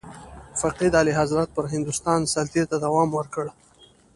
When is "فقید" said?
0.61-0.93